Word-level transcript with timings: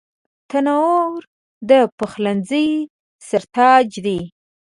تنور 0.49 1.19
د 1.69 1.71
پخلنځي 1.97 2.69
سر 3.27 3.43
تاج 3.55 3.89
دی 4.05 4.19